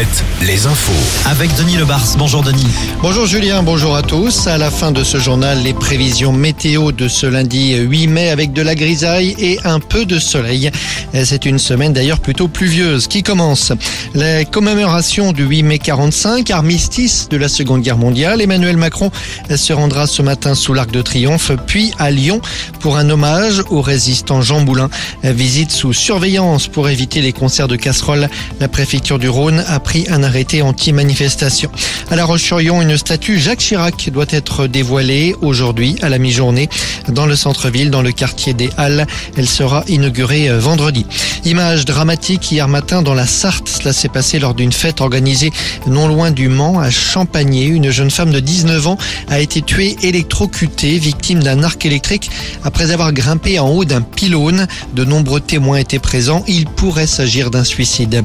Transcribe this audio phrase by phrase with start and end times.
[0.00, 1.28] 7, les infos.
[1.28, 2.16] Avec Denis Lebars.
[2.16, 2.66] Bonjour Denis.
[3.02, 4.46] Bonjour Julien, bonjour à tous.
[4.46, 8.54] À la fin de ce journal, les prévisions météo de ce lundi 8 mai avec
[8.54, 10.70] de la grisaille et un peu de soleil.
[11.12, 13.72] C'est une semaine d'ailleurs plutôt pluvieuse qui commence?
[14.14, 18.40] La commémoration du 8 mai 45, armistice de la Seconde Guerre mondiale.
[18.40, 19.10] Emmanuel Macron
[19.54, 22.40] se rendra ce matin sous l'Arc de Triomphe, puis à Lyon
[22.78, 24.88] pour un hommage au résistant Jean Boulin.
[25.24, 28.30] Visite sous surveillance pour éviter les concerts de casseroles.
[28.60, 31.70] La préfecture du Rhône a un arrêté anti-manifestation.
[32.10, 36.68] À La Roche-sur-Yon, une statue Jacques Chirac doit être dévoilée aujourd'hui à la mi-journée
[37.08, 39.06] dans le centre-ville, dans le quartier des Halles.
[39.36, 41.06] Elle sera inaugurée euh, vendredi.
[41.44, 43.68] Image dramatique hier matin dans la Sarthe.
[43.68, 45.50] Cela s'est passé lors d'une fête organisée
[45.86, 47.64] non loin du Mans, à Champagné.
[47.64, 48.98] Une jeune femme de 19 ans
[49.28, 52.30] a été tuée électrocutée, victime d'un arc électrique
[52.62, 54.68] après avoir grimpé en haut d'un pylône.
[54.94, 56.44] De nombreux témoins étaient présents.
[56.46, 58.24] Il pourrait s'agir d'un suicide.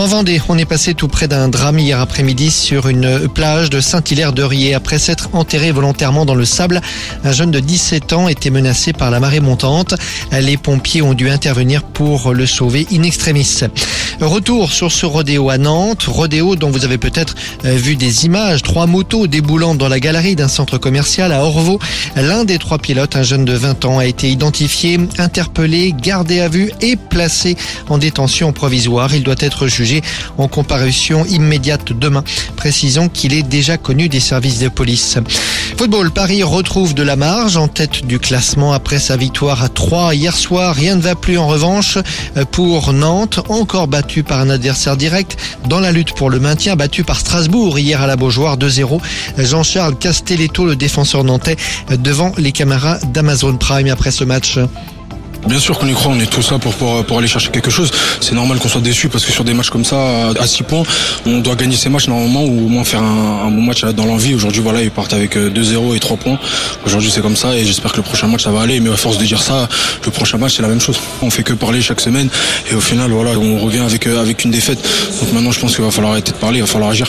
[0.00, 3.80] En Vendée, on est passé tout près d'un drame hier après-midi sur une plage de
[3.80, 4.72] Saint-Hilaire-de-Riez.
[4.72, 6.80] Après s'être enterré volontairement dans le sable,
[7.22, 9.94] un jeune de 17 ans était menacé par la marée montante.
[10.32, 13.64] Les pompiers ont dû intervenir pour le sauver in extremis.
[14.22, 18.62] Retour sur ce rodéo à Nantes, rodéo dont vous avez peut-être euh, vu des images,
[18.62, 21.78] trois motos déboulant dans la galerie d'un centre commercial à Orvaux.
[22.16, 26.48] L'un des trois pilotes, un jeune de 20 ans, a été identifié, interpellé, gardé à
[26.48, 27.56] vue et placé
[27.88, 29.14] en détention provisoire.
[29.14, 29.89] Il doit être jugé
[30.38, 32.24] en comparution immédiate demain.
[32.56, 35.18] Précisons qu'il est déjà connu des services de police.
[35.76, 40.14] Football, Paris retrouve de la marge en tête du classement après sa victoire à 3
[40.14, 40.74] hier soir.
[40.74, 41.98] Rien ne va plus en revanche
[42.50, 45.36] pour Nantes, encore battu par un adversaire direct
[45.68, 49.00] dans la lutte pour le maintien, battu par Strasbourg hier à la Beaujoire 2-0.
[49.38, 51.56] Jean-Charles Castelletto, le défenseur nantais,
[51.98, 54.58] devant les camarades d'Amazon Prime après ce match.
[55.46, 57.70] Bien sûr qu'on y croit, on est tous là pour, pour, pour aller chercher quelque
[57.70, 57.90] chose.
[58.20, 60.82] C'est normal qu'on soit déçu parce que sur des matchs comme ça, à 6 points,
[61.26, 64.34] on doit gagner ces matchs normalement ou au moins faire un, bon match dans l'envie.
[64.34, 66.38] Aujourd'hui, voilà, ils partent avec 2-0 et 3 points.
[66.84, 68.80] Aujourd'hui, c'est comme ça et j'espère que le prochain match, ça va aller.
[68.80, 69.68] Mais à force de dire ça,
[70.04, 71.00] le prochain match, c'est la même chose.
[71.22, 72.28] On fait que parler chaque semaine
[72.70, 74.78] et au final, voilà, on revient avec, avec une défaite.
[75.20, 77.08] Donc maintenant, je pense qu'il va falloir arrêter de parler, il va falloir agir.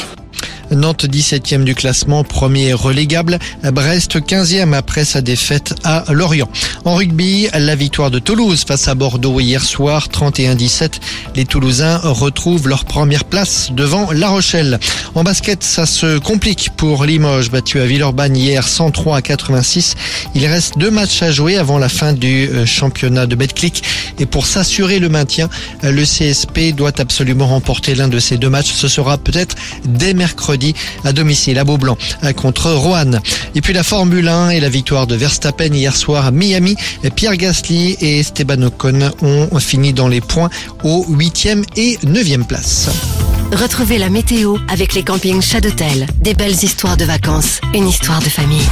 [0.71, 3.39] Nantes 17e du classement, premier relégable.
[3.73, 6.49] Brest 15e après sa défaite à Lorient.
[6.85, 10.93] En rugby, la victoire de Toulouse face à Bordeaux hier soir, 31-17.
[11.35, 14.79] Les Toulousains retrouvent leur première place devant La Rochelle.
[15.13, 19.95] En basket, ça se complique pour Limoges, battu à Villeurbanne hier 103 à 86.
[20.35, 23.83] Il reste deux matchs à jouer avant la fin du euh, championnat de Betclic.
[24.19, 25.49] Et pour s'assurer le maintien,
[25.83, 28.71] le CSP doit absolument remporter l'un de ces deux matchs.
[28.71, 29.55] Ce sera peut-être
[29.85, 30.13] dès
[30.61, 30.73] mercredi
[31.03, 31.97] à domicile à Beaublanc
[32.35, 33.19] contre Roanne.
[33.55, 36.75] Et puis la Formule 1 et la victoire de Verstappen hier soir à Miami.
[37.15, 40.49] Pierre Gasly et Esteban Ocon ont fini dans les points
[40.83, 42.89] aux 8e et 9e places.
[43.51, 46.07] Retrouvez la météo avec les campings Chadotel.
[46.21, 48.67] Des belles histoires de vacances, une histoire de famille.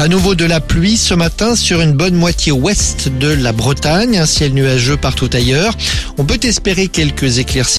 [0.00, 4.16] À nouveau de la pluie ce matin sur une bonne moitié ouest de la Bretagne,
[4.16, 5.74] un ciel nuageux partout ailleurs.
[6.16, 7.78] On peut espérer quelques éclaircies